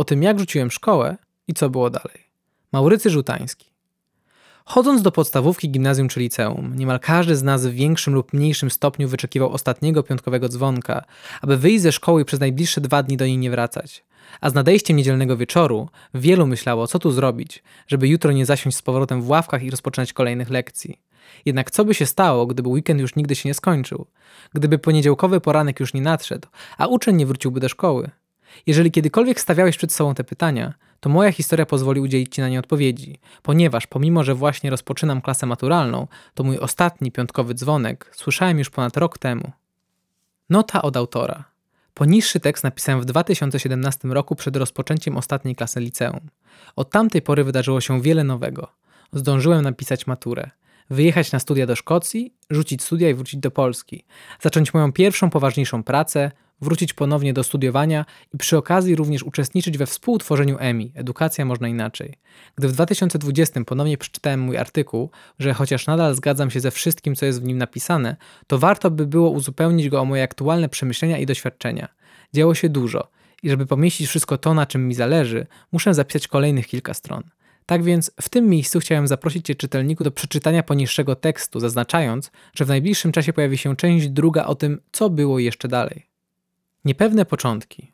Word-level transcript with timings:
O 0.00 0.04
tym, 0.04 0.22
jak 0.22 0.38
rzuciłem 0.38 0.70
szkołę 0.70 1.16
i 1.48 1.54
co 1.54 1.70
było 1.70 1.90
dalej. 1.90 2.18
Maurycy 2.72 3.10
Żutański. 3.10 3.66
Chodząc 4.64 5.02
do 5.02 5.12
podstawówki, 5.12 5.70
gimnazjum 5.70 6.08
czy 6.08 6.20
liceum, 6.20 6.76
niemal 6.76 7.00
każdy 7.00 7.36
z 7.36 7.42
nas 7.42 7.66
w 7.66 7.70
większym 7.70 8.14
lub 8.14 8.32
mniejszym 8.32 8.70
stopniu 8.70 9.08
wyczekiwał 9.08 9.50
ostatniego 9.52 10.02
piątkowego 10.02 10.48
dzwonka, 10.48 11.04
aby 11.42 11.56
wyjść 11.56 11.82
ze 11.82 11.92
szkoły 11.92 12.22
i 12.22 12.24
przez 12.24 12.40
najbliższe 12.40 12.80
dwa 12.80 13.02
dni 13.02 13.16
do 13.16 13.26
niej 13.26 13.38
nie 13.38 13.50
wracać. 13.50 14.04
A 14.40 14.50
z 14.50 14.54
nadejściem 14.54 14.96
niedzielnego 14.96 15.36
wieczoru 15.36 15.88
wielu 16.14 16.46
myślało, 16.46 16.86
co 16.86 16.98
tu 16.98 17.10
zrobić, 17.10 17.62
żeby 17.86 18.08
jutro 18.08 18.32
nie 18.32 18.46
zasiąść 18.46 18.76
z 18.76 18.82
powrotem 18.82 19.22
w 19.22 19.28
ławkach 19.28 19.62
i 19.62 19.70
rozpoczynać 19.70 20.12
kolejnych 20.12 20.50
lekcji. 20.50 21.00
Jednak 21.44 21.70
co 21.70 21.84
by 21.84 21.94
się 21.94 22.06
stało, 22.06 22.46
gdyby 22.46 22.68
weekend 22.68 23.00
już 23.00 23.16
nigdy 23.16 23.34
się 23.34 23.48
nie 23.48 23.54
skończył? 23.54 24.06
Gdyby 24.54 24.78
poniedziałkowy 24.78 25.40
poranek 25.40 25.80
już 25.80 25.94
nie 25.94 26.02
nadszedł, 26.02 26.48
a 26.78 26.86
uczeń 26.86 27.16
nie 27.16 27.26
wróciłby 27.26 27.60
do 27.60 27.68
szkoły? 27.68 28.10
Jeżeli 28.66 28.90
kiedykolwiek 28.90 29.40
stawiałeś 29.40 29.76
przed 29.76 29.92
sobą 29.92 30.14
te 30.14 30.24
pytania, 30.24 30.74
to 31.00 31.10
moja 31.10 31.32
historia 31.32 31.66
pozwoli 31.66 32.00
udzielić 32.00 32.34
Ci 32.34 32.40
na 32.40 32.48
nie 32.48 32.58
odpowiedzi, 32.58 33.18
ponieważ 33.42 33.86
pomimo, 33.86 34.24
że 34.24 34.34
właśnie 34.34 34.70
rozpoczynam 34.70 35.20
klasę 35.20 35.46
maturalną, 35.46 36.06
to 36.34 36.44
mój 36.44 36.58
ostatni 36.58 37.12
piątkowy 37.12 37.54
dzwonek 37.54 38.10
słyszałem 38.14 38.58
już 38.58 38.70
ponad 38.70 38.96
rok 38.96 39.18
temu. 39.18 39.52
Nota 40.50 40.82
od 40.82 40.96
autora. 40.96 41.44
Poniższy 41.94 42.40
tekst 42.40 42.64
napisałem 42.64 43.00
w 43.00 43.04
2017 43.04 44.08
roku 44.08 44.36
przed 44.36 44.56
rozpoczęciem 44.56 45.16
ostatniej 45.16 45.56
klasy 45.56 45.80
liceum. 45.80 46.20
Od 46.76 46.90
tamtej 46.90 47.22
pory 47.22 47.44
wydarzyło 47.44 47.80
się 47.80 48.02
wiele 48.02 48.24
nowego. 48.24 48.68
Zdążyłem 49.12 49.62
napisać 49.62 50.06
maturę 50.06 50.50
wyjechać 50.90 51.32
na 51.32 51.38
studia 51.38 51.66
do 51.66 51.76
Szkocji, 51.76 52.34
rzucić 52.50 52.82
studia 52.82 53.10
i 53.10 53.14
wrócić 53.14 53.40
do 53.40 53.50
Polski, 53.50 54.04
zacząć 54.40 54.74
moją 54.74 54.92
pierwszą 54.92 55.30
poważniejszą 55.30 55.82
pracę, 55.82 56.30
wrócić 56.60 56.92
ponownie 56.92 57.32
do 57.32 57.44
studiowania 57.44 58.04
i 58.34 58.38
przy 58.38 58.56
okazji 58.56 58.96
również 58.96 59.22
uczestniczyć 59.22 59.78
we 59.78 59.86
współtworzeniu 59.86 60.56
EMI 60.58 60.92
Edukacja 60.94 61.44
można 61.44 61.68
inaczej. 61.68 62.14
Gdy 62.56 62.68
w 62.68 62.72
2020 62.72 63.64
ponownie 63.64 63.98
przeczytałem 63.98 64.40
mój 64.40 64.56
artykuł, 64.56 65.10
że 65.38 65.54
chociaż 65.54 65.86
nadal 65.86 66.14
zgadzam 66.14 66.50
się 66.50 66.60
ze 66.60 66.70
wszystkim, 66.70 67.14
co 67.14 67.26
jest 67.26 67.42
w 67.42 67.44
nim 67.44 67.58
napisane, 67.58 68.16
to 68.46 68.58
warto 68.58 68.90
by 68.90 69.06
było 69.06 69.30
uzupełnić 69.30 69.88
go 69.88 70.00
o 70.00 70.04
moje 70.04 70.22
aktualne 70.22 70.68
przemyślenia 70.68 71.18
i 71.18 71.26
doświadczenia. 71.26 71.88
Działo 72.34 72.54
się 72.54 72.68
dużo 72.68 73.10
i 73.42 73.50
żeby 73.50 73.66
pomieścić 73.66 74.08
wszystko 74.08 74.38
to, 74.38 74.54
na 74.54 74.66
czym 74.66 74.88
mi 74.88 74.94
zależy, 74.94 75.46
muszę 75.72 75.94
zapisać 75.94 76.28
kolejnych 76.28 76.66
kilka 76.66 76.94
stron. 76.94 77.22
Tak 77.66 77.82
więc 77.82 78.10
w 78.20 78.28
tym 78.28 78.48
miejscu 78.48 78.80
chciałem 78.80 79.08
zaprosić 79.08 79.46
Cię, 79.46 79.54
czytelniku, 79.54 80.04
do 80.04 80.10
przeczytania 80.10 80.62
poniższego 80.62 81.16
tekstu, 81.16 81.60
zaznaczając, 81.60 82.30
że 82.54 82.64
w 82.64 82.68
najbliższym 82.68 83.12
czasie 83.12 83.32
pojawi 83.32 83.58
się 83.58 83.76
część 83.76 84.08
druga 84.08 84.44
o 84.44 84.54
tym, 84.54 84.80
co 84.92 85.10
było 85.10 85.38
jeszcze 85.38 85.68
dalej. 85.68 86.09
Niepewne 86.84 87.24
początki. 87.24 87.92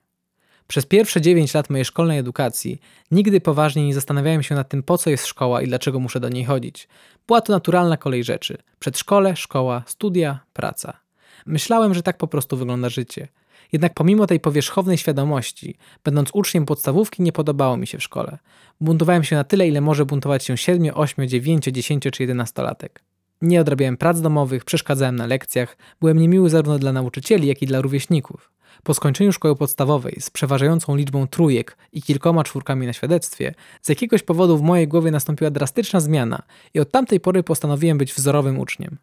Przez 0.66 0.86
pierwsze 0.86 1.20
9 1.20 1.54
lat 1.54 1.70
mojej 1.70 1.84
szkolnej 1.84 2.18
edukacji 2.18 2.80
nigdy 3.10 3.40
poważnie 3.40 3.86
nie 3.86 3.94
zastanawiałem 3.94 4.42
się 4.42 4.54
nad 4.54 4.68
tym, 4.68 4.82
po 4.82 4.98
co 4.98 5.10
jest 5.10 5.26
szkoła 5.26 5.62
i 5.62 5.66
dlaczego 5.66 6.00
muszę 6.00 6.20
do 6.20 6.28
niej 6.28 6.44
chodzić. 6.44 6.88
Była 7.26 7.40
to 7.40 7.52
naturalna 7.52 7.96
kolej 7.96 8.24
rzeczy: 8.24 8.58
przedszkole, 8.78 9.36
szkoła, 9.36 9.82
studia, 9.86 10.40
praca. 10.52 11.00
Myślałem, 11.46 11.94
że 11.94 12.02
tak 12.02 12.18
po 12.18 12.26
prostu 12.26 12.56
wygląda 12.56 12.88
życie. 12.88 13.28
Jednak 13.72 13.94
pomimo 13.94 14.26
tej 14.26 14.40
powierzchownej 14.40 14.98
świadomości, 14.98 15.76
będąc 16.04 16.30
uczniem 16.32 16.66
podstawówki, 16.66 17.22
nie 17.22 17.32
podobało 17.32 17.76
mi 17.76 17.86
się 17.86 17.98
w 17.98 18.02
szkole. 18.02 18.38
Buntowałem 18.80 19.24
się 19.24 19.36
na 19.36 19.44
tyle, 19.44 19.68
ile 19.68 19.80
może 19.80 20.06
buntować 20.06 20.44
się 20.44 20.56
7, 20.56 20.90
8, 20.94 21.28
9, 21.28 21.64
10 21.64 22.04
czy 22.12 22.22
11 22.22 22.62
latek. 22.62 23.02
Nie 23.42 23.60
odrabiałem 23.60 23.96
prac 23.96 24.20
domowych, 24.20 24.64
przeszkadzałem 24.64 25.16
na 25.16 25.26
lekcjach, 25.26 25.76
byłem 26.00 26.18
niemiły 26.18 26.50
zarówno 26.50 26.78
dla 26.78 26.92
nauczycieli, 26.92 27.48
jak 27.48 27.62
i 27.62 27.66
dla 27.66 27.80
rówieśników. 27.80 28.55
Po 28.82 28.94
skończeniu 28.94 29.32
szkoły 29.32 29.56
podstawowej 29.56 30.16
z 30.20 30.30
przeważającą 30.30 30.96
liczbą 30.96 31.26
trójek 31.26 31.76
i 31.92 32.02
kilkoma 32.02 32.44
czwórkami 32.44 32.86
na 32.86 32.92
świadectwie, 32.92 33.54
z 33.82 33.88
jakiegoś 33.88 34.22
powodu 34.22 34.58
w 34.58 34.62
mojej 34.62 34.88
głowie 34.88 35.10
nastąpiła 35.10 35.50
drastyczna 35.50 36.00
zmiana 36.00 36.42
i 36.74 36.80
od 36.80 36.90
tamtej 36.90 37.20
pory 37.20 37.42
postanowiłem 37.42 37.98
być 37.98 38.12
wzorowym 38.12 38.58
uczniem. 38.58 38.98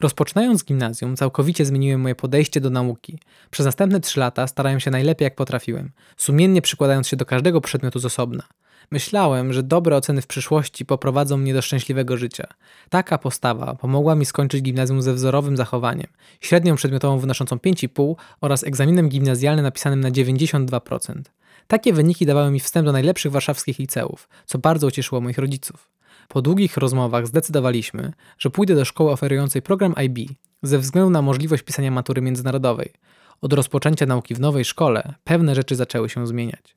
Rozpoczynając 0.00 0.64
gimnazjum, 0.64 1.16
całkowicie 1.16 1.64
zmieniłem 1.64 2.00
moje 2.00 2.14
podejście 2.14 2.60
do 2.60 2.70
nauki. 2.70 3.18
Przez 3.50 3.66
następne 3.66 4.00
trzy 4.00 4.20
lata 4.20 4.46
starałem 4.46 4.80
się 4.80 4.90
najlepiej 4.90 5.26
jak 5.26 5.34
potrafiłem, 5.34 5.90
sumiennie 6.16 6.62
przykładając 6.62 7.08
się 7.08 7.16
do 7.16 7.26
każdego 7.26 7.60
przedmiotu 7.60 7.98
z 7.98 8.04
osobna. 8.04 8.42
Myślałem, 8.90 9.52
że 9.52 9.62
dobre 9.62 9.96
oceny 9.96 10.22
w 10.22 10.26
przyszłości 10.26 10.86
poprowadzą 10.86 11.36
mnie 11.36 11.54
do 11.54 11.62
szczęśliwego 11.62 12.16
życia. 12.16 12.46
Taka 12.88 13.18
postawa 13.18 13.74
pomogła 13.74 14.14
mi 14.14 14.24
skończyć 14.24 14.62
gimnazjum 14.62 15.02
ze 15.02 15.14
wzorowym 15.14 15.56
zachowaniem, 15.56 16.06
średnią 16.40 16.76
przedmiotową 16.76 17.18
wynoszącą 17.18 17.56
5,5 17.56 18.14
oraz 18.40 18.64
egzaminem 18.64 19.08
gimnazjalnym 19.08 19.62
napisanym 19.62 20.00
na 20.00 20.10
92%. 20.10 21.22
Takie 21.66 21.92
wyniki 21.92 22.26
dawały 22.26 22.50
mi 22.50 22.60
wstęp 22.60 22.86
do 22.86 22.92
najlepszych 22.92 23.32
warszawskich 23.32 23.78
liceów, 23.78 24.28
co 24.46 24.58
bardzo 24.58 24.86
ucieszyło 24.86 25.20
moich 25.20 25.38
rodziców. 25.38 25.90
Po 26.28 26.42
długich 26.42 26.76
rozmowach 26.76 27.26
zdecydowaliśmy, 27.26 28.12
że 28.38 28.50
pójdę 28.50 28.74
do 28.74 28.84
szkoły 28.84 29.10
oferującej 29.10 29.62
program 29.62 29.94
IB 30.04 30.18
ze 30.62 30.78
względu 30.78 31.10
na 31.10 31.22
możliwość 31.22 31.62
pisania 31.62 31.90
matury 31.90 32.22
międzynarodowej. 32.22 32.92
Od 33.40 33.52
rozpoczęcia 33.52 34.06
nauki 34.06 34.34
w 34.34 34.40
nowej 34.40 34.64
szkole 34.64 35.14
pewne 35.24 35.54
rzeczy 35.54 35.76
zaczęły 35.76 36.08
się 36.08 36.26
zmieniać. 36.26 36.76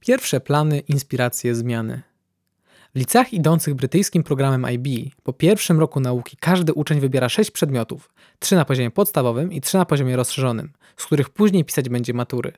Pierwsze 0.00 0.40
plany, 0.40 0.78
inspiracje, 0.78 1.54
zmiany. 1.54 2.02
W 2.94 2.98
liceach 2.98 3.32
idących 3.32 3.74
brytyjskim 3.74 4.22
programem 4.22 4.66
IB 4.72 5.14
po 5.22 5.32
pierwszym 5.32 5.80
roku 5.80 6.00
nauki 6.00 6.36
każdy 6.36 6.74
uczeń 6.74 7.00
wybiera 7.00 7.28
sześć 7.28 7.50
przedmiotów, 7.50 8.12
trzy 8.38 8.56
na 8.56 8.64
poziomie 8.64 8.90
podstawowym 8.90 9.52
i 9.52 9.60
trzy 9.60 9.76
na 9.76 9.84
poziomie 9.84 10.16
rozszerzonym, 10.16 10.72
z 10.96 11.06
których 11.06 11.30
później 11.30 11.64
pisać 11.64 11.88
będzie 11.88 12.14
matury. 12.14 12.52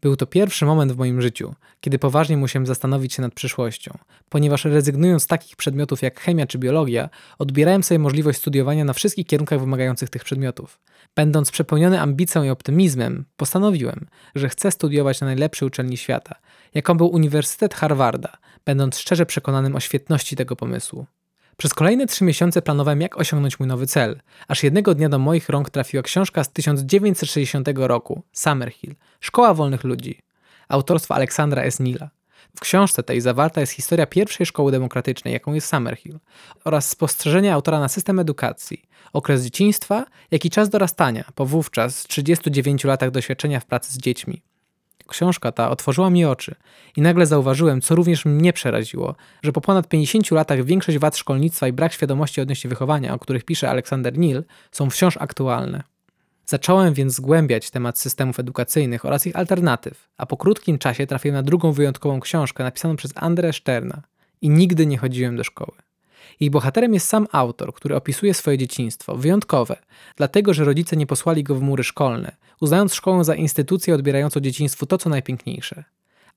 Był 0.00 0.16
to 0.16 0.26
pierwszy 0.26 0.66
moment 0.66 0.92
w 0.92 0.96
moim 0.96 1.22
życiu, 1.22 1.54
kiedy 1.80 1.98
poważnie 1.98 2.36
musiałem 2.36 2.66
zastanowić 2.66 3.14
się 3.14 3.22
nad 3.22 3.34
przyszłością, 3.34 3.98
ponieważ 4.28 4.64
rezygnując 4.64 5.22
z 5.22 5.26
takich 5.26 5.56
przedmiotów 5.56 6.02
jak 6.02 6.20
chemia 6.20 6.46
czy 6.46 6.58
biologia, 6.58 7.08
odbierałem 7.38 7.82
sobie 7.82 7.98
możliwość 7.98 8.38
studiowania 8.38 8.84
na 8.84 8.92
wszystkich 8.92 9.26
kierunkach 9.26 9.60
wymagających 9.60 10.10
tych 10.10 10.24
przedmiotów. 10.24 10.80
Będąc 11.16 11.50
przepełniony 11.50 12.00
ambicją 12.00 12.42
i 12.42 12.50
optymizmem, 12.50 13.24
postanowiłem, 13.36 14.06
że 14.34 14.48
chcę 14.48 14.70
studiować 14.70 15.20
na 15.20 15.26
najlepszej 15.26 15.68
uczelni 15.68 15.96
świata, 15.96 16.34
jaką 16.74 16.96
był 16.96 17.06
Uniwersytet 17.06 17.74
Harvarda, 17.74 18.36
będąc 18.64 18.98
szczerze 18.98 19.26
przekonanym 19.26 19.76
o 19.76 19.80
świetności 19.80 20.36
tego 20.36 20.56
pomysłu. 20.56 21.06
Przez 21.56 21.74
kolejne 21.74 22.06
trzy 22.06 22.24
miesiące 22.24 22.62
planowałem, 22.62 23.00
jak 23.00 23.18
osiągnąć 23.18 23.58
mój 23.58 23.68
nowy 23.68 23.86
cel, 23.86 24.20
aż 24.48 24.62
jednego 24.62 24.94
dnia 24.94 25.08
do 25.08 25.18
moich 25.18 25.48
rąk 25.48 25.70
trafiła 25.70 26.02
książka 26.02 26.44
z 26.44 26.52
1960 26.52 27.68
roku, 27.76 28.22
Summerhill, 28.32 28.94
Szkoła 29.20 29.54
Wolnych 29.54 29.84
Ludzi, 29.84 30.22
autorstwa 30.68 31.14
Aleksandra 31.14 31.62
S. 31.62 31.80
Nila. 31.80 32.10
W 32.56 32.60
książce 32.60 33.02
tej 33.02 33.20
zawarta 33.20 33.60
jest 33.60 33.72
historia 33.72 34.06
pierwszej 34.06 34.46
szkoły 34.46 34.72
demokratycznej, 34.72 35.34
jaką 35.34 35.54
jest 35.54 35.68
Summerhill, 35.68 36.18
oraz 36.64 36.88
spostrzeżenia 36.88 37.54
autora 37.54 37.80
na 37.80 37.88
system 37.88 38.18
edukacji, 38.18 38.82
okres 39.12 39.44
dzieciństwa, 39.44 40.06
jak 40.30 40.44
i 40.44 40.50
czas 40.50 40.68
dorastania, 40.68 41.24
po 41.34 41.46
wówczas 41.46 42.02
39 42.02 42.84
latach 42.84 43.10
doświadczenia 43.10 43.60
w 43.60 43.64
pracy 43.64 43.92
z 43.92 43.98
dziećmi. 43.98 44.42
Książka 45.08 45.52
ta 45.52 45.70
otworzyła 45.70 46.10
mi 46.10 46.24
oczy 46.24 46.54
i 46.96 47.02
nagle 47.02 47.26
zauważyłem, 47.26 47.80
co 47.80 47.94
również 47.94 48.24
mnie 48.24 48.52
przeraziło, 48.52 49.14
że 49.42 49.52
po 49.52 49.60
ponad 49.60 49.88
50 49.88 50.30
latach 50.30 50.64
większość 50.64 50.98
wad 50.98 51.16
szkolnictwa 51.16 51.68
i 51.68 51.72
brak 51.72 51.92
świadomości 51.92 52.40
odnośnie 52.40 52.70
wychowania, 52.70 53.14
o 53.14 53.18
których 53.18 53.44
pisze 53.44 53.70
Aleksander 53.70 54.18
Neal, 54.18 54.44
są 54.72 54.90
wciąż 54.90 55.16
aktualne. 55.16 55.82
Zacząłem 56.46 56.94
więc 56.94 57.14
zgłębiać 57.14 57.70
temat 57.70 57.98
systemów 57.98 58.40
edukacyjnych 58.40 59.04
oraz 59.04 59.26
ich 59.26 59.36
alternatyw, 59.36 60.08
a 60.16 60.26
po 60.26 60.36
krótkim 60.36 60.78
czasie 60.78 61.06
trafiłem 61.06 61.34
na 61.34 61.42
drugą 61.42 61.72
wyjątkową 61.72 62.20
książkę 62.20 62.64
napisaną 62.64 62.96
przez 62.96 63.12
Andrę 63.14 63.52
Szterna 63.52 64.02
i 64.40 64.50
nigdy 64.50 64.86
nie 64.86 64.98
chodziłem 64.98 65.36
do 65.36 65.44
szkoły. 65.44 65.72
Jej 66.40 66.50
bohaterem 66.50 66.94
jest 66.94 67.08
sam 67.08 67.26
autor, 67.32 67.74
który 67.74 67.96
opisuje 67.96 68.34
swoje 68.34 68.58
dzieciństwo, 68.58 69.16
wyjątkowe, 69.16 69.76
dlatego 70.16 70.54
że 70.54 70.64
rodzice 70.64 70.96
nie 70.96 71.06
posłali 71.06 71.44
go 71.44 71.54
w 71.54 71.62
mury 71.62 71.84
szkolne, 71.84 72.36
uznając 72.60 72.94
szkołę 72.94 73.24
za 73.24 73.34
instytucję 73.34 73.94
odbierającą 73.94 74.40
dzieciństwu 74.40 74.86
to, 74.86 74.98
co 74.98 75.10
najpiękniejsze. 75.10 75.84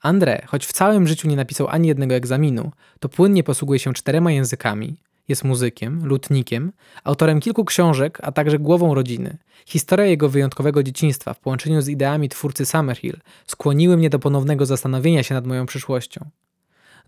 André, 0.04 0.46
choć 0.46 0.66
w 0.66 0.74
całym 0.74 1.08
życiu 1.08 1.28
nie 1.28 1.36
napisał 1.36 1.68
ani 1.68 1.88
jednego 1.88 2.16
egzaminu, 2.16 2.72
to 3.00 3.10
płynnie 3.10 3.44
posługuje 3.44 3.80
się 3.80 3.94
czterema 3.94 4.32
językami, 4.32 4.98
jest 5.28 5.44
muzykiem, 5.44 6.06
lutnikiem, 6.06 6.72
autorem 7.04 7.40
kilku 7.40 7.66
książek, 7.66 8.20
a 8.22 8.32
także 8.32 8.60
głową 8.60 8.94
rodziny. 8.94 9.38
Historia 9.66 10.06
jego 10.06 10.30
wyjątkowego 10.30 10.84
dzieciństwa 10.84 11.34
w 11.34 11.40
połączeniu 11.40 11.82
z 11.82 11.90
ideami 11.90 12.30
twórcy 12.30 12.66
Summerhill 12.66 13.18
skłoniły 13.48 13.98
mnie 13.98 14.10
do 14.10 14.20
ponownego 14.20 14.66
zastanowienia 14.66 15.24
się 15.24 15.36
nad 15.36 15.48
moją 15.48 15.66
przyszłością. 15.66 16.30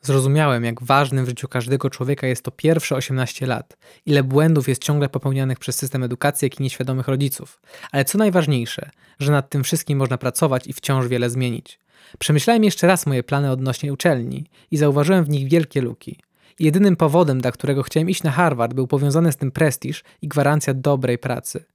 Zrozumiałem, 0.02 0.64
jak 0.64 0.84
ważnym 0.84 1.26
w 1.26 1.30
życiu 1.30 1.48
każdego 1.48 1.90
człowieka 1.90 2.28
jest 2.28 2.44
to 2.44 2.52
pierwsze 2.52 2.96
18 2.96 3.48
lat, 3.48 3.78
ile 4.06 4.24
błędów 4.24 4.68
jest 4.68 4.84
ciągle 4.84 5.10
popełnianych 5.10 5.60
przez 5.60 5.76
system 5.76 6.04
edukacji, 6.04 6.46
jak 6.46 6.60
i 6.60 6.64
nieświadomych 6.64 7.08
rodziców. 7.08 7.62
Ale 7.92 8.06
co 8.06 8.18
najważniejsze, 8.18 8.90
że 9.20 9.32
nad 9.32 9.50
tym 9.50 9.64
wszystkim 9.64 9.98
można 9.98 10.18
pracować 10.18 10.68
i 10.68 10.74
wciąż 10.74 11.08
wiele 11.08 11.30
zmienić. 11.30 11.80
Przemyślałem 12.20 12.64
jeszcze 12.64 12.88
raz 12.88 13.06
moje 13.06 13.24
plany 13.24 13.52
odnośnie 13.52 13.94
uczelni 13.94 14.46
i 14.72 14.78
zauważyłem 14.78 15.24
w 15.24 15.30
nich 15.30 15.50
wielkie 15.50 15.82
luki. 15.82 16.20
Jedynym 16.60 16.96
powodem, 16.96 17.42
dla 17.42 17.52
którego 17.52 17.84
chciałem 17.84 18.10
iść 18.10 18.24
na 18.24 18.32
Harvard, 18.32 18.74
był 18.74 18.88
powiązany 18.88 19.32
z 19.32 19.38
tym 19.38 19.52
prestiż 19.52 20.04
i 20.22 20.28
gwarancja 20.28 20.74
dobrej 20.74 21.18
pracy. 21.18 21.66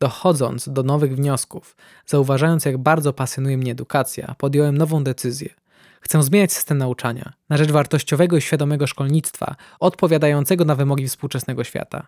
Dochodząc 0.00 0.68
do 0.68 0.82
nowych 0.82 1.16
wniosków, 1.16 1.76
zauważając 2.06 2.64
jak 2.64 2.78
bardzo 2.78 3.12
pasjonuje 3.12 3.58
mnie 3.58 3.72
edukacja, 3.72 4.34
podjąłem 4.38 4.78
nową 4.78 5.04
decyzję. 5.04 5.61
Chcę 6.02 6.22
zmieniać 6.22 6.52
system 6.52 6.78
nauczania 6.78 7.32
na 7.48 7.56
rzecz 7.56 7.70
wartościowego 7.70 8.36
i 8.36 8.40
świadomego 8.40 8.86
szkolnictwa, 8.86 9.56
odpowiadającego 9.80 10.64
na 10.64 10.74
wymogi 10.74 11.08
współczesnego 11.08 11.64
świata. 11.64 12.06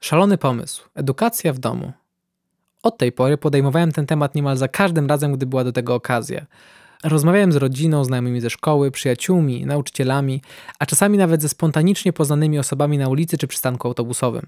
Szalony 0.00 0.38
pomysł 0.38 0.88
edukacja 0.94 1.52
w 1.52 1.58
domu. 1.58 1.92
Od 2.82 2.98
tej 2.98 3.12
pory 3.12 3.38
podejmowałem 3.38 3.92
ten 3.92 4.06
temat 4.06 4.34
niemal 4.34 4.56
za 4.56 4.68
każdym 4.68 5.06
razem, 5.06 5.32
gdy 5.32 5.46
była 5.46 5.64
do 5.64 5.72
tego 5.72 5.94
okazja. 5.94 6.46
Rozmawiałem 7.04 7.52
z 7.52 7.56
rodziną, 7.56 8.04
znajomymi 8.04 8.40
ze 8.40 8.50
szkoły, 8.50 8.90
przyjaciółmi, 8.90 9.66
nauczycielami, 9.66 10.42
a 10.78 10.86
czasami 10.86 11.18
nawet 11.18 11.42
ze 11.42 11.48
spontanicznie 11.48 12.12
poznanymi 12.12 12.58
osobami 12.58 12.98
na 12.98 13.08
ulicy 13.08 13.38
czy 13.38 13.46
przystanku 13.46 13.88
autobusowym. 13.88 14.46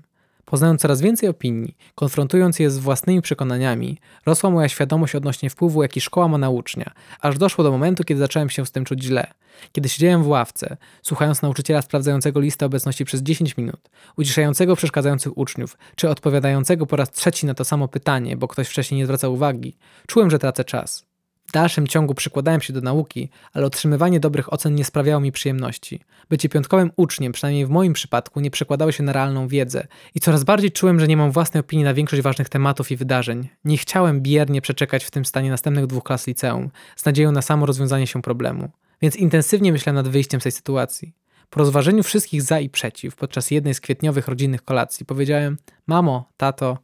Poznając 0.50 0.80
coraz 0.80 1.00
więcej 1.00 1.28
opinii, 1.28 1.76
konfrontując 1.94 2.58
je 2.58 2.70
z 2.70 2.78
własnymi 2.78 3.22
przekonaniami, 3.22 3.98
rosła 4.26 4.50
moja 4.50 4.68
świadomość 4.68 5.14
odnośnie 5.14 5.50
wpływu, 5.50 5.82
jaki 5.82 6.00
szkoła 6.00 6.28
ma 6.28 6.38
na 6.38 6.50
ucznia, 6.50 6.92
aż 7.20 7.38
doszło 7.38 7.64
do 7.64 7.70
momentu, 7.70 8.04
kiedy 8.04 8.20
zacząłem 8.20 8.50
się 8.50 8.66
z 8.66 8.72
tym 8.72 8.84
czuć 8.84 9.02
źle. 9.02 9.26
Kiedy 9.72 9.88
siedziałem 9.88 10.22
w 10.22 10.28
ławce, 10.28 10.76
słuchając 11.02 11.42
nauczyciela 11.42 11.82
sprawdzającego 11.82 12.40
listę 12.40 12.66
obecności 12.66 13.04
przez 13.04 13.22
10 13.22 13.56
minut, 13.56 13.90
uciszającego 14.16 14.76
przeszkadzających 14.76 15.38
uczniów, 15.38 15.78
czy 15.96 16.08
odpowiadającego 16.08 16.86
po 16.86 16.96
raz 16.96 17.10
trzeci 17.10 17.46
na 17.46 17.54
to 17.54 17.64
samo 17.64 17.88
pytanie, 17.88 18.36
bo 18.36 18.48
ktoś 18.48 18.68
wcześniej 18.68 18.98
nie 18.98 19.06
zwracał 19.06 19.34
uwagi, 19.34 19.76
czułem, 20.06 20.30
że 20.30 20.38
tracę 20.38 20.64
czas. 20.64 21.07
W 21.48 21.52
dalszym 21.52 21.86
ciągu 21.86 22.14
przykładałem 22.14 22.60
się 22.60 22.72
do 22.72 22.80
nauki, 22.80 23.28
ale 23.52 23.66
otrzymywanie 23.66 24.20
dobrych 24.20 24.52
ocen 24.52 24.74
nie 24.74 24.84
sprawiało 24.84 25.20
mi 25.20 25.32
przyjemności. 25.32 26.00
Bycie 26.30 26.48
piątkowym 26.48 26.90
uczniem, 26.96 27.32
przynajmniej 27.32 27.66
w 27.66 27.70
moim 27.70 27.92
przypadku, 27.92 28.40
nie 28.40 28.50
przekładało 28.50 28.92
się 28.92 29.02
na 29.02 29.12
realną 29.12 29.48
wiedzę 29.48 29.86
i 30.14 30.20
coraz 30.20 30.44
bardziej 30.44 30.72
czułem, 30.72 31.00
że 31.00 31.08
nie 31.08 31.16
mam 31.16 31.32
własnej 31.32 31.60
opinii 31.60 31.84
na 31.84 31.94
większość 31.94 32.22
ważnych 32.22 32.48
tematów 32.48 32.90
i 32.90 32.96
wydarzeń. 32.96 33.48
Nie 33.64 33.78
chciałem 33.78 34.20
biernie 34.20 34.60
przeczekać 34.60 35.04
w 35.04 35.10
tym 35.10 35.24
stanie 35.24 35.50
następnych 35.50 35.86
dwóch 35.86 36.04
klas 36.04 36.26
liceum, 36.26 36.70
z 36.96 37.04
nadzieją 37.04 37.32
na 37.32 37.42
samo 37.42 37.66
rozwiązanie 37.66 38.06
się 38.06 38.22
problemu. 38.22 38.70
Więc 39.02 39.16
intensywnie 39.16 39.72
myślałem 39.72 39.96
nad 39.96 40.08
wyjściem 40.08 40.40
z 40.40 40.42
tej 40.42 40.52
sytuacji. 40.52 41.12
Po 41.50 41.60
rozważeniu 41.60 42.02
wszystkich 42.02 42.42
za 42.42 42.60
i 42.60 42.68
przeciw 42.68 43.16
podczas 43.16 43.50
jednej 43.50 43.74
z 43.74 43.80
kwietniowych 43.80 44.28
rodzinnych 44.28 44.64
kolacji 44.64 45.06
powiedziałem: 45.06 45.58
Mamo, 45.86 46.30
tato, 46.36 46.78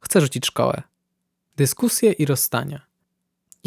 chcę 0.00 0.20
rzucić 0.20 0.46
szkołę. 0.46 0.82
Dyskusje 1.56 2.12
i 2.12 2.26
rozstania. 2.26 2.87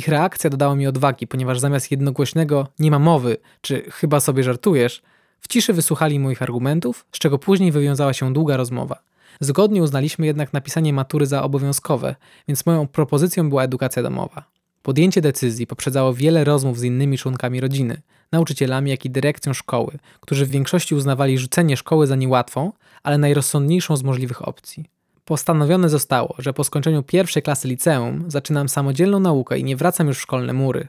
Ich 0.02 0.08
reakcja 0.08 0.50
dodała 0.50 0.76
mi 0.76 0.88
odwagi, 0.88 1.28
ponieważ 1.28 1.60
zamiast 1.60 1.92
jednogłośnego 1.92 2.68
nie 2.80 2.92
ma 2.92 3.00
mowy, 3.00 3.38
czy 3.62 3.84
chyba 3.92 4.20
sobie 4.20 4.44
żartujesz, 4.44 5.02
w 5.40 5.48
ciszy 5.48 5.74
wysłuchali 5.74 6.20
moich 6.20 6.42
argumentów, 6.42 7.06
z 7.12 7.20
czego 7.20 7.40
później 7.40 7.72
wywiązała 7.72 8.14
się 8.14 8.34
długa 8.34 8.58
rozmowa. 8.58 9.04
Zgodnie 9.40 9.84
uznaliśmy 9.84 10.26
jednak 10.26 10.54
napisanie 10.54 10.94
matury 10.94 11.26
za 11.26 11.44
obowiązkowe, 11.44 12.16
więc 12.48 12.66
moją 12.66 12.88
propozycją 12.88 13.50
była 13.50 13.64
edukacja 13.64 14.04
domowa. 14.04 14.44
Podjęcie 14.82 15.22
decyzji 15.22 15.68
poprzedzało 15.68 16.14
wiele 16.14 16.44
rozmów 16.44 16.80
z 16.80 16.84
innymi 16.84 17.18
członkami 17.18 17.62
rodziny, 17.62 18.02
nauczycielami, 18.32 18.92
jak 18.92 19.06
i 19.06 19.10
dyrekcją 19.10 19.54
szkoły, 19.54 19.98
którzy 20.20 20.46
w 20.46 20.50
większości 20.50 20.96
uznawali 20.96 21.38
rzucenie 21.38 21.78
szkoły 21.78 22.08
za 22.08 22.16
niełatwą, 22.16 22.72
ale 23.04 23.18
najrozsądniejszą 23.18 23.98
z 23.98 24.04
możliwych 24.04 24.48
opcji. 24.48 24.86
Postanowione 25.26 25.90
zostało, 25.90 26.36
że 26.38 26.54
po 26.54 26.64
skończeniu 26.64 27.04
pierwszej 27.04 27.44
klasy 27.44 27.68
liceum 27.68 28.24
zaczynam 28.28 28.70
samodzielną 28.70 29.20
naukę 29.20 29.60
i 29.60 29.64
nie 29.64 29.76
wracam 29.76 30.08
już 30.08 30.18
w 30.18 30.22
szkolne 30.22 30.54
mury. 30.54 30.88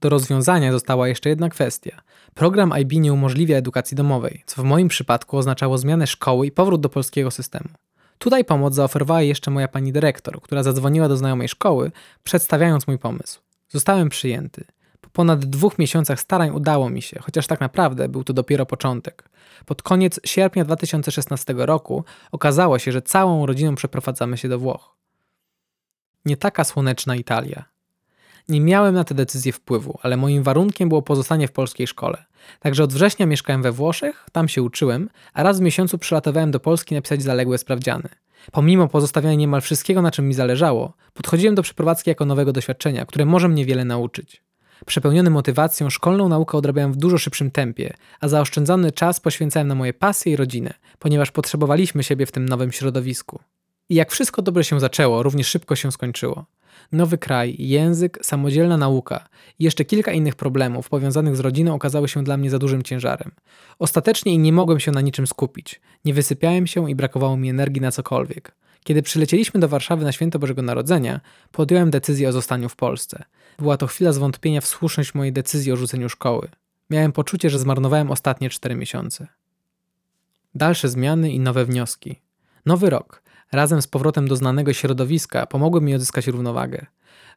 Do 0.00 0.08
rozwiązania 0.08 0.72
została 0.72 1.08
jeszcze 1.08 1.28
jedna 1.28 1.48
kwestia. 1.48 2.00
Program 2.34 2.72
IB 2.80 2.92
nie 2.92 3.12
umożliwia 3.12 3.56
edukacji 3.56 3.96
domowej, 3.96 4.42
co 4.46 4.62
w 4.62 4.64
moim 4.64 4.88
przypadku 4.88 5.36
oznaczało 5.36 5.78
zmianę 5.78 6.06
szkoły 6.06 6.46
i 6.46 6.52
powrót 6.52 6.80
do 6.80 6.88
polskiego 6.88 7.30
systemu. 7.30 7.68
Tutaj 8.18 8.44
pomoc 8.44 8.74
zaoferowała 8.74 9.22
jeszcze 9.22 9.50
moja 9.50 9.68
pani 9.68 9.92
dyrektor, 9.92 10.42
która 10.42 10.62
zadzwoniła 10.62 11.08
do 11.08 11.16
znajomej 11.16 11.48
szkoły, 11.48 11.92
przedstawiając 12.22 12.86
mój 12.86 12.98
pomysł. 12.98 13.40
Zostałem 13.68 14.08
przyjęty. 14.08 14.64
Po 15.00 15.10
ponad 15.10 15.44
dwóch 15.44 15.78
miesiącach 15.78 16.20
starań 16.20 16.50
udało 16.50 16.90
mi 16.90 17.02
się, 17.02 17.20
chociaż 17.20 17.46
tak 17.46 17.60
naprawdę 17.60 18.08
był 18.08 18.24
to 18.24 18.32
dopiero 18.32 18.66
początek. 18.66 19.30
Pod 19.66 19.82
koniec 19.82 20.20
sierpnia 20.24 20.64
2016 20.64 21.54
roku 21.56 22.04
okazało 22.32 22.78
się, 22.78 22.92
że 22.92 23.02
całą 23.02 23.46
rodziną 23.46 23.74
przeprowadzamy 23.74 24.36
się 24.36 24.48
do 24.48 24.58
Włoch. 24.58 24.96
Nie 26.24 26.36
taka 26.36 26.64
słoneczna 26.64 27.16
Italia. 27.16 27.64
Nie 28.48 28.60
miałem 28.60 28.94
na 28.94 29.04
tę 29.04 29.14
decyzję 29.14 29.52
wpływu, 29.52 29.98
ale 30.02 30.16
moim 30.16 30.42
warunkiem 30.42 30.88
było 30.88 31.02
pozostanie 31.02 31.48
w 31.48 31.52
polskiej 31.52 31.86
szkole. 31.86 32.24
Także 32.60 32.84
od 32.84 32.92
września 32.92 33.26
mieszkałem 33.26 33.62
we 33.62 33.72
Włoszech, 33.72 34.26
tam 34.32 34.48
się 34.48 34.62
uczyłem, 34.62 35.10
a 35.32 35.42
raz 35.42 35.58
w 35.58 35.62
miesiącu 35.62 35.98
przylatowałem 35.98 36.50
do 36.50 36.60
Polski 36.60 36.94
napisać 36.94 37.22
zaległe 37.22 37.58
sprawdziany. 37.58 38.08
Pomimo 38.52 38.88
pozostawiania 38.88 39.34
niemal 39.34 39.60
wszystkiego, 39.60 40.02
na 40.02 40.10
czym 40.10 40.28
mi 40.28 40.34
zależało, 40.34 40.92
podchodziłem 41.14 41.54
do 41.54 41.62
przeprowadzki 41.62 42.10
jako 42.10 42.24
nowego 42.24 42.52
doświadczenia, 42.52 43.06
które 43.06 43.24
może 43.24 43.48
mnie 43.48 43.64
wiele 43.64 43.84
nauczyć. 43.84 44.42
Przepełniony 44.86 45.30
motywacją, 45.30 45.90
szkolną 45.90 46.28
naukę 46.28 46.58
odrabiałem 46.58 46.92
w 46.92 46.96
dużo 46.96 47.18
szybszym 47.18 47.50
tempie, 47.50 47.94
a 48.20 48.28
zaoszczędzony 48.28 48.92
czas 48.92 49.20
poświęcałem 49.20 49.68
na 49.68 49.74
moje 49.74 49.92
pasje 49.92 50.32
i 50.32 50.36
rodzinę, 50.36 50.74
ponieważ 50.98 51.30
potrzebowaliśmy 51.30 52.02
siebie 52.02 52.26
w 52.26 52.32
tym 52.32 52.48
nowym 52.48 52.72
środowisku. 52.72 53.40
I 53.88 53.94
jak 53.94 54.10
wszystko 54.10 54.42
dobrze 54.42 54.64
się 54.64 54.80
zaczęło, 54.80 55.22
również 55.22 55.46
szybko 55.46 55.76
się 55.76 55.92
skończyło. 55.92 56.44
Nowy 56.92 57.18
kraj, 57.18 57.56
język, 57.58 58.18
samodzielna 58.22 58.76
nauka 58.76 59.28
i 59.58 59.64
jeszcze 59.64 59.84
kilka 59.84 60.12
innych 60.12 60.34
problemów 60.34 60.88
powiązanych 60.88 61.36
z 61.36 61.40
rodziną 61.40 61.74
okazały 61.74 62.08
się 62.08 62.24
dla 62.24 62.36
mnie 62.36 62.50
za 62.50 62.58
dużym 62.58 62.82
ciężarem. 62.82 63.30
Ostatecznie 63.78 64.38
nie 64.38 64.52
mogłem 64.52 64.80
się 64.80 64.92
na 64.92 65.00
niczym 65.00 65.26
skupić. 65.26 65.80
Nie 66.04 66.14
wysypiałem 66.14 66.66
się 66.66 66.90
i 66.90 66.94
brakowało 66.94 67.36
mi 67.36 67.48
energii 67.48 67.80
na 67.80 67.90
cokolwiek. 67.90 68.54
Kiedy 68.84 69.02
przylecieliśmy 69.02 69.60
do 69.60 69.68
Warszawy 69.68 70.04
na 70.04 70.12
święto 70.12 70.38
Bożego 70.38 70.62
Narodzenia, 70.62 71.20
podjąłem 71.52 71.90
decyzję 71.90 72.28
o 72.28 72.32
zostaniu 72.32 72.68
w 72.68 72.76
Polsce. 72.76 73.24
Była 73.58 73.76
to 73.76 73.86
chwila 73.86 74.12
zwątpienia 74.12 74.60
w 74.60 74.66
słuszność 74.66 75.14
mojej 75.14 75.32
decyzji 75.32 75.72
o 75.72 75.76
rzuceniu 75.76 76.08
szkoły. 76.08 76.48
Miałem 76.90 77.12
poczucie, 77.12 77.50
że 77.50 77.58
zmarnowałem 77.58 78.10
ostatnie 78.10 78.50
cztery 78.50 78.74
miesiące. 78.74 79.26
Dalsze 80.54 80.88
zmiany 80.88 81.30
i 81.30 81.40
nowe 81.40 81.64
wnioski. 81.64 82.20
Nowy 82.66 82.90
rok, 82.90 83.22
razem 83.52 83.82
z 83.82 83.86
powrotem 83.86 84.28
do 84.28 84.36
znanego 84.36 84.72
środowiska, 84.72 85.46
pomogły 85.46 85.80
mi 85.80 85.94
odzyskać 85.94 86.26
równowagę. 86.26 86.86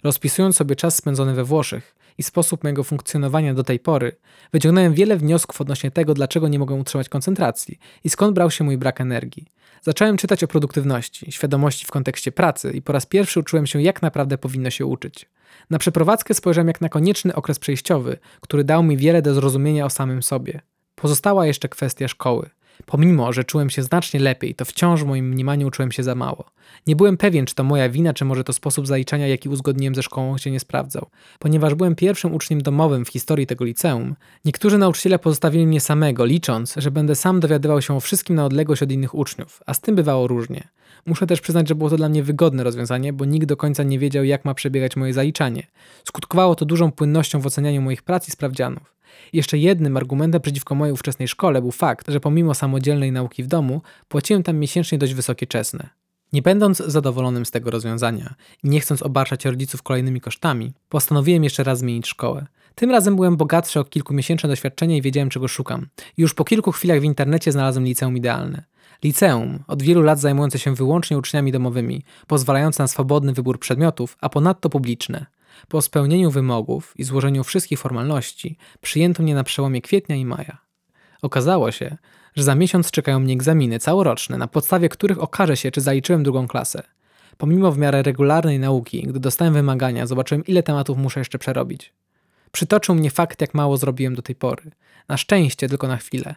Rozpisując 0.03 0.55
sobie 0.55 0.75
czas 0.75 0.95
spędzony 0.95 1.33
we 1.33 1.43
Włoszech 1.43 1.95
i 2.17 2.23
sposób 2.23 2.63
mojego 2.63 2.83
funkcjonowania 2.83 3.53
do 3.53 3.63
tej 3.63 3.79
pory, 3.79 4.15
wyciągnąłem 4.53 4.93
wiele 4.93 5.17
wniosków 5.17 5.61
odnośnie 5.61 5.91
tego, 5.91 6.13
dlaczego 6.13 6.47
nie 6.47 6.59
mogłem 6.59 6.79
utrzymać 6.79 7.09
koncentracji 7.09 7.79
i 8.03 8.09
skąd 8.09 8.35
brał 8.35 8.51
się 8.51 8.63
mój 8.63 8.77
brak 8.77 9.01
energii. 9.01 9.47
Zacząłem 9.81 10.17
czytać 10.17 10.43
o 10.43 10.47
produktywności, 10.47 11.31
świadomości 11.31 11.85
w 11.85 11.91
kontekście 11.91 12.31
pracy 12.31 12.71
i 12.71 12.81
po 12.81 12.93
raz 12.93 13.05
pierwszy 13.05 13.39
uczyłem 13.39 13.67
się, 13.67 13.81
jak 13.81 14.01
naprawdę 14.01 14.37
powinno 14.37 14.69
się 14.69 14.85
uczyć. 14.85 15.29
Na 15.69 15.79
przeprowadzkę 15.79 16.33
spojrzałem 16.33 16.67
jak 16.67 16.81
na 16.81 16.89
konieczny 16.89 17.35
okres 17.35 17.59
przejściowy, 17.59 18.17
który 18.41 18.63
dał 18.63 18.83
mi 18.83 18.97
wiele 18.97 19.21
do 19.21 19.33
zrozumienia 19.33 19.85
o 19.85 19.89
samym 19.89 20.23
sobie. 20.23 20.61
Pozostała 20.95 21.45
jeszcze 21.45 21.69
kwestia 21.69 22.07
szkoły. 22.07 22.49
Pomimo, 22.85 23.33
że 23.33 23.43
czułem 23.43 23.69
się 23.69 23.83
znacznie 23.83 24.19
lepiej, 24.19 24.55
to 24.55 24.65
wciąż 24.65 25.03
w 25.03 25.05
moim 25.05 25.29
mniemaniu 25.29 25.67
uczyłem 25.67 25.91
się 25.91 26.03
za 26.03 26.15
mało. 26.15 26.45
Nie 26.87 26.95
byłem 26.95 27.17
pewien, 27.17 27.45
czy 27.45 27.55
to 27.55 27.63
moja 27.63 27.89
wina, 27.89 28.13
czy 28.13 28.25
może 28.25 28.43
to 28.43 28.53
sposób 28.53 28.87
zaliczania, 28.87 29.27
jaki 29.27 29.49
uzgodniłem 29.49 29.95
ze 29.95 30.03
szkołą, 30.03 30.37
się 30.37 30.51
nie 30.51 30.59
sprawdzał. 30.59 31.07
Ponieważ 31.39 31.75
byłem 31.75 31.95
pierwszym 31.95 32.33
uczniem 32.33 32.61
domowym 32.61 33.05
w 33.05 33.09
historii 33.09 33.47
tego 33.47 33.65
liceum, 33.65 34.15
niektórzy 34.45 34.77
nauczyciele 34.77 35.19
pozostawili 35.19 35.67
mnie 35.67 35.81
samego, 35.81 36.25
licząc, 36.25 36.73
że 36.77 36.91
będę 36.91 37.15
sam 37.15 37.39
dowiadywał 37.39 37.81
się 37.81 37.95
o 37.95 37.99
wszystkim 37.99 38.35
na 38.35 38.45
odległość 38.45 38.83
od 38.83 38.91
innych 38.91 39.15
uczniów, 39.15 39.63
a 39.65 39.73
z 39.73 39.81
tym 39.81 39.95
bywało 39.95 40.27
różnie. 40.27 40.67
Muszę 41.05 41.27
też 41.27 41.41
przyznać, 41.41 41.67
że 41.67 41.75
było 41.75 41.89
to 41.89 41.97
dla 41.97 42.09
mnie 42.09 42.23
wygodne 42.23 42.63
rozwiązanie, 42.63 43.13
bo 43.13 43.25
nikt 43.25 43.47
do 43.47 43.57
końca 43.57 43.83
nie 43.83 43.99
wiedział, 43.99 44.23
jak 44.23 44.45
ma 44.45 44.53
przebiegać 44.53 44.95
moje 44.95 45.13
zaliczanie. 45.13 45.67
Skutkowało 46.07 46.55
to 46.55 46.65
dużą 46.65 46.91
płynnością 46.91 47.39
w 47.39 47.45
ocenianiu 47.45 47.81
moich 47.81 48.01
prac 48.01 48.27
i 48.27 48.31
sprawdzianów. 48.31 48.93
Jeszcze 49.33 49.57
jednym 49.57 49.97
argumentem 49.97 50.41
przeciwko 50.41 50.75
mojej 50.75 50.93
ówczesnej 50.93 51.27
szkole 51.27 51.61
był 51.61 51.71
fakt, 51.71 52.11
że 52.11 52.19
pomimo 52.19 52.53
samodzielnej 52.53 53.11
nauki 53.11 53.43
w 53.43 53.47
domu, 53.47 53.81
płaciłem 54.07 54.43
tam 54.43 54.57
miesięcznie 54.57 54.97
dość 54.97 55.13
wysokie 55.13 55.47
czesne. 55.47 55.89
Nie 56.33 56.41
będąc 56.41 56.77
zadowolonym 56.77 57.45
z 57.45 57.51
tego 57.51 57.71
rozwiązania 57.71 58.35
i 58.63 58.69
nie 58.69 58.79
chcąc 58.79 59.03
obarczać 59.03 59.45
rodziców 59.45 59.83
kolejnymi 59.83 60.21
kosztami, 60.21 60.73
postanowiłem 60.89 61.43
jeszcze 61.43 61.63
raz 61.63 61.79
zmienić 61.79 62.07
szkołę. 62.07 62.45
Tym 62.75 62.91
razem 62.91 63.15
byłem 63.15 63.37
bogatszy 63.37 63.79
o 63.79 63.83
kilkumiesięczne 63.83 64.49
doświadczenie 64.49 64.97
i 64.97 65.01
wiedziałem, 65.01 65.29
czego 65.29 65.47
szukam. 65.47 65.87
Już 66.17 66.33
po 66.33 66.43
kilku 66.43 66.71
chwilach 66.71 66.99
w 66.99 67.03
internecie 67.03 67.51
znalazłem 67.51 67.85
liceum 67.85 68.17
idealne. 68.17 68.63
Liceum, 69.03 69.63
od 69.67 69.81
wielu 69.81 70.01
lat 70.01 70.19
zajmujące 70.19 70.59
się 70.59 70.75
wyłącznie 70.75 71.17
uczniami 71.17 71.51
domowymi, 71.51 72.03
pozwalające 72.27 72.83
na 72.83 72.87
swobodny 72.87 73.33
wybór 73.33 73.59
przedmiotów, 73.59 74.17
a 74.21 74.29
ponadto 74.29 74.69
publiczne. 74.69 75.25
Po 75.67 75.81
spełnieniu 75.81 76.31
wymogów 76.31 76.93
i 76.97 77.03
złożeniu 77.03 77.43
wszystkich 77.43 77.79
formalności, 77.79 78.57
przyjęto 78.81 79.23
mnie 79.23 79.35
na 79.35 79.43
przełomie 79.43 79.81
kwietnia 79.81 80.15
i 80.15 80.25
maja. 80.25 80.57
Okazało 81.21 81.71
się, 81.71 81.97
że 82.35 82.43
za 82.43 82.55
miesiąc 82.55 82.91
czekają 82.91 83.19
mnie 83.19 83.33
egzaminy 83.33 83.79
całoroczne, 83.79 84.37
na 84.37 84.47
podstawie 84.47 84.89
których 84.89 85.19
okaże 85.19 85.57
się, 85.57 85.71
czy 85.71 85.81
zaliczyłem 85.81 86.23
drugą 86.23 86.47
klasę. 86.47 86.83
Pomimo 87.37 87.71
w 87.71 87.77
miarę 87.77 88.03
regularnej 88.03 88.59
nauki, 88.59 89.03
gdy 89.07 89.19
dostałem 89.19 89.53
wymagania, 89.53 90.07
zobaczyłem, 90.07 90.45
ile 90.45 90.63
tematów 90.63 90.97
muszę 90.97 91.19
jeszcze 91.19 91.39
przerobić. 91.39 91.93
Przytoczył 92.51 92.95
mnie 92.95 93.11
fakt, 93.11 93.41
jak 93.41 93.53
mało 93.53 93.77
zrobiłem 93.77 94.15
do 94.15 94.21
tej 94.21 94.35
pory. 94.35 94.71
Na 95.07 95.17
szczęście 95.17 95.69
tylko 95.69 95.87
na 95.87 95.97
chwilę. 95.97 96.35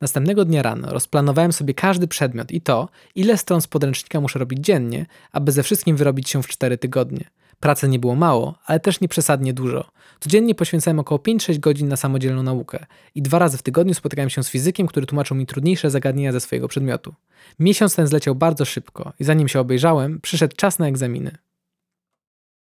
Następnego 0.00 0.44
dnia 0.44 0.62
rano 0.62 0.90
rozplanowałem 0.90 1.52
sobie 1.52 1.74
każdy 1.74 2.08
przedmiot 2.08 2.52
i 2.52 2.60
to, 2.60 2.88
ile 3.14 3.38
stron 3.38 3.60
z 3.60 3.66
podręcznika 3.66 4.20
muszę 4.20 4.38
robić 4.38 4.58
dziennie, 4.60 5.06
aby 5.32 5.52
ze 5.52 5.62
wszystkim 5.62 5.96
wyrobić 5.96 6.30
się 6.30 6.42
w 6.42 6.48
cztery 6.48 6.78
tygodnie. 6.78 7.24
Pracy 7.60 7.88
nie 7.88 7.98
było 7.98 8.14
mało, 8.14 8.58
ale 8.66 8.80
też 8.80 9.00
nie 9.00 9.08
przesadnie 9.08 9.52
dużo. 9.52 9.90
Codziennie 10.20 10.54
poświęcałem 10.54 10.98
około 10.98 11.18
5-6 11.18 11.58
godzin 11.58 11.88
na 11.88 11.96
samodzielną 11.96 12.42
naukę 12.42 12.86
i 13.14 13.22
dwa 13.22 13.38
razy 13.38 13.58
w 13.58 13.62
tygodniu 13.62 13.94
spotykałem 13.94 14.30
się 14.30 14.42
z 14.44 14.50
fizykiem, 14.50 14.86
który 14.86 15.06
tłumaczył 15.06 15.36
mi 15.36 15.46
trudniejsze 15.46 15.90
zagadnienia 15.90 16.32
ze 16.32 16.40
swojego 16.40 16.68
przedmiotu. 16.68 17.14
Miesiąc 17.58 17.94
ten 17.94 18.06
zleciał 18.06 18.34
bardzo 18.34 18.64
szybko 18.64 19.12
i 19.20 19.24
zanim 19.24 19.48
się 19.48 19.60
obejrzałem, 19.60 20.20
przyszedł 20.20 20.56
czas 20.56 20.78
na 20.78 20.88
egzaminy. 20.88 21.36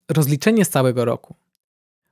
Rozliczenie 0.09 0.65
z 0.65 0.69
całego 0.69 1.05
roku. 1.05 1.35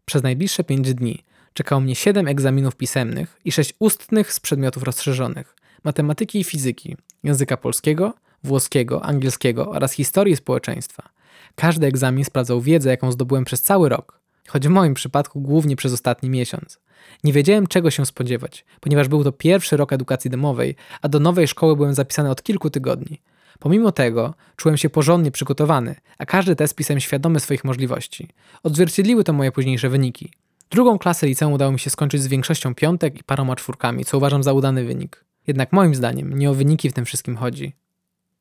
Przez 0.06 0.24
najbliższe 0.24 0.64
5 0.64 0.94
dni 0.94 1.24
czekało 1.54 1.82
mnie 1.82 1.96
7 1.96 2.28
egzaminów 2.28 2.76
pisemnych 2.76 3.40
i 3.46 3.52
6 3.52 3.74
ustnych 3.80 4.34
z 4.34 4.40
przedmiotów 4.40 4.84
rozszerzonych 4.84 5.56
matematyki 5.84 6.40
i 6.40 6.44
fizyki, 6.44 6.98
języka 7.24 7.58
polskiego, 7.58 8.14
włoskiego, 8.44 9.06
angielskiego 9.06 9.70
oraz 9.70 9.92
historii 9.92 10.36
społeczeństwa. 10.36 11.10
Każdy 11.56 11.88
egzamin 11.88 12.26
sprawdzał 12.26 12.62
wiedzę, 12.62 12.90
jaką 12.90 13.12
zdobyłem 13.12 13.46
przez 13.46 13.62
cały 13.62 13.90
rok, 13.90 14.20
choć 14.48 14.68
w 14.68 14.72
moim 14.72 14.94
przypadku 14.94 15.42
głównie 15.42 15.76
przez 15.76 15.94
ostatni 15.94 16.30
miesiąc. 16.30 16.80
Nie 17.24 17.34
wiedziałem, 17.34 17.68
czego 17.68 17.92
się 17.92 18.06
spodziewać, 18.06 18.66
ponieważ 18.80 19.08
był 19.08 19.24
to 19.24 19.32
pierwszy 19.32 19.78
rok 19.78 19.94
edukacji 19.94 20.32
domowej, 20.32 20.76
a 21.02 21.10
do 21.10 21.20
nowej 21.20 21.48
szkoły 21.48 21.76
byłem 21.76 21.94
zapisany 21.94 22.30
od 22.30 22.44
kilku 22.44 22.70
tygodni. 22.70 23.22
Pomimo 23.60 23.92
tego 23.92 24.34
czułem 24.56 24.78
się 24.78 24.90
porządnie 24.90 25.32
przygotowany, 25.32 25.96
a 26.18 26.26
każdy 26.26 26.56
test 26.56 26.76
pisałem 26.76 27.00
świadomy 27.00 27.40
swoich 27.40 27.64
możliwości. 27.64 28.28
Odzwierciedliły 28.64 29.24
to 29.24 29.34
moje 29.34 29.52
późniejsze 29.52 29.90
wyniki. 29.90 30.32
Drugą 30.70 31.00
klasę 31.00 31.28
liceum 31.28 31.54
udało 31.54 31.72
mi 31.72 31.80
się 31.80 31.90
skończyć 31.90 32.22
z 32.22 32.28
większością 32.28 32.76
piątek 32.76 33.20
i 33.20 33.24
paroma 33.24 33.56
czwórkami, 33.56 34.06
co 34.06 34.18
uważam 34.18 34.44
za 34.44 34.54
udany 34.54 34.86
wynik. 34.86 35.26
Jednak 35.48 35.74
moim 35.74 35.96
zdaniem 35.96 36.40
nie 36.40 36.52
o 36.52 36.54
wyniki 36.54 36.90
w 36.90 36.94
tym 36.94 37.06
wszystkim 37.06 37.38
chodzi. 37.38 37.76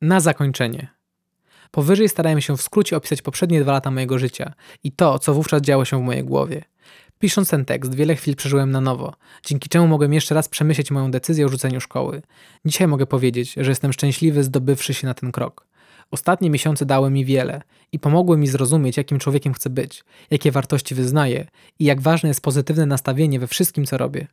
Na 0.01 0.19
zakończenie. 0.19 0.96
Powyżej 1.71 2.09
starałem 2.09 2.41
się 2.41 2.57
w 2.57 2.61
skrócie 2.61 2.97
opisać 2.97 3.21
poprzednie 3.21 3.61
dwa 3.61 3.71
lata 3.71 3.91
mojego 3.91 4.19
życia 4.19 4.53
i 4.83 4.91
to, 4.91 5.19
co 5.19 5.33
wówczas 5.33 5.61
działo 5.61 5.85
się 5.85 6.01
w 6.01 6.05
mojej 6.05 6.23
głowie. 6.23 6.63
Pisząc 7.19 7.49
ten 7.49 7.65
tekst, 7.65 7.95
wiele 7.95 8.15
chwil 8.15 8.35
przeżyłem 8.35 8.71
na 8.71 8.81
nowo, 8.81 9.13
dzięki 9.45 9.69
czemu 9.69 9.87
mogłem 9.87 10.13
jeszcze 10.13 10.35
raz 10.35 10.49
przemyśleć 10.49 10.91
moją 10.91 11.11
decyzję 11.11 11.45
o 11.45 11.49
rzuceniu 11.49 11.81
szkoły. 11.81 12.21
Dzisiaj 12.65 12.87
mogę 12.87 13.05
powiedzieć, 13.05 13.53
że 13.57 13.71
jestem 13.71 13.93
szczęśliwy, 13.93 14.43
zdobywszy 14.43 14.93
się 14.93 15.07
na 15.07 15.13
ten 15.13 15.31
krok. 15.31 15.67
Ostatnie 16.11 16.49
miesiące 16.49 16.85
dały 16.85 17.09
mi 17.09 17.25
wiele 17.25 17.61
i 17.91 17.99
pomogły 17.99 18.37
mi 18.37 18.47
zrozumieć, 18.47 18.97
jakim 18.97 19.19
człowiekiem 19.19 19.53
chcę 19.53 19.69
być, 19.69 20.03
jakie 20.31 20.51
wartości 20.51 20.95
wyznaję 20.95 21.47
i 21.79 21.85
jak 21.85 22.01
ważne 22.01 22.29
jest 22.29 22.41
pozytywne 22.41 22.85
nastawienie 22.85 23.39
we 23.39 23.47
wszystkim, 23.47 23.85
co 23.85 23.97
robię. 23.97 24.27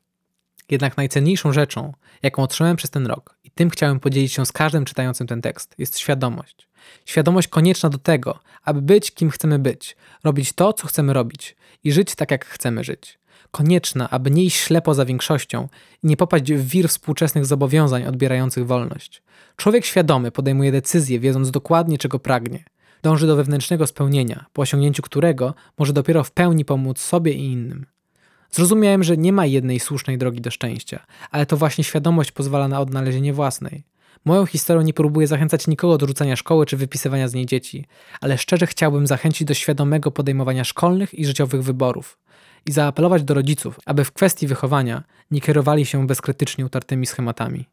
Jednak 0.71 0.97
najcenniejszą 0.97 1.53
rzeczą, 1.53 1.93
jaką 2.23 2.43
otrzymałem 2.43 2.77
przez 2.77 2.91
ten 2.91 3.07
rok, 3.07 3.37
tym 3.55 3.71
chciałem 3.71 4.01
podzielić 4.01 4.33
się 4.33 4.47
z 4.47 4.53
każdym 4.53 4.85
czytającym 4.85 5.27
ten 5.27 5.43
tekst, 5.43 5.75
jest 5.79 5.99
świadomość. 5.99 6.69
Świadomość 7.05 7.49
konieczna 7.49 7.91
do 7.91 7.99
tego, 7.99 8.39
aby 8.65 8.83
być 8.83 9.11
kim 9.11 9.31
chcemy 9.31 9.59
być, 9.59 9.97
robić 10.25 10.53
to, 10.53 10.73
co 10.73 10.87
chcemy 10.87 11.13
robić 11.13 11.57
i 11.85 11.93
żyć 11.93 12.15
tak, 12.15 12.31
jak 12.31 12.47
chcemy 12.47 12.85
żyć. 12.85 13.19
Konieczna, 13.51 14.11
aby 14.11 14.31
nie 14.31 14.45
iść 14.45 14.57
ślepo 14.57 14.95
za 14.95 15.05
większością 15.05 15.69
i 16.03 16.07
nie 16.07 16.17
popaść 16.17 16.53
w 16.53 16.69
wir 16.69 16.89
współczesnych 16.89 17.47
zobowiązań 17.47 18.05
odbierających 18.07 18.67
wolność. 18.67 19.23
Człowiek 19.57 19.85
świadomy 19.85 20.31
podejmuje 20.31 20.73
decyzje, 20.73 21.21
wiedząc 21.21 21.51
dokładnie, 21.51 21.99
czego 21.99 22.19
pragnie. 22.19 22.65
Dąży 23.03 23.27
do 23.27 23.37
wewnętrznego 23.37 23.87
spełnienia, 23.87 24.45
po 24.53 24.63
osiągnięciu 24.63 25.03
którego 25.03 25.55
może 25.79 25.93
dopiero 25.93 26.25
w 26.25 26.31
pełni 26.31 26.65
pomóc 26.65 27.01
sobie 27.01 27.33
i 27.33 27.45
innym. 27.53 27.87
Zrozumiałem, 28.55 29.03
że 29.03 29.17
nie 29.17 29.33
ma 29.33 29.47
jednej 29.47 29.81
słusznej 29.81 30.19
drogi 30.19 30.41
do 30.41 30.51
szczęścia, 30.51 31.07
ale 31.31 31.47
to 31.47 31.57
właśnie 31.57 31.85
świadomość 31.85 32.33
pozwala 32.33 32.69
na 32.69 32.81
odnalezienie 32.81 33.33
własnej. 33.33 33.85
Moją 34.25 34.47
historią 34.47 34.83
nie 34.83 34.95
próbuję 34.95 35.27
zachęcać 35.27 35.67
nikogo 35.67 35.99
do 35.99 36.07
rzucania 36.07 36.37
szkoły 36.37 36.67
czy 36.67 36.77
wypisywania 36.77 37.29
z 37.29 37.35
niej 37.35 37.47
dzieci, 37.47 37.85
ale 38.21 38.39
szczerze 38.39 38.67
chciałbym 38.67 39.07
zachęcić 39.07 39.49
do 39.49 39.55
świadomego 39.55 40.11
podejmowania 40.11 40.65
szkolnych 40.65 41.15
i 41.15 41.27
życiowych 41.27 41.63
wyborów 41.63 42.19
i 42.67 42.73
zaapelować 42.73 43.23
do 43.23 43.35
rodziców, 43.35 43.81
aby 43.87 44.05
w 44.05 44.13
kwestii 44.13 44.47
wychowania 44.47 45.03
nie 45.31 45.41
kierowali 45.41 45.87
się 45.87 46.07
bezkrytycznie 46.07 46.67
utartymi 46.67 47.07
schematami. 47.07 47.69